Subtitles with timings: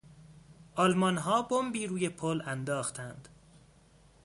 [0.75, 3.29] آلمانها بمبی روی پل انداختند.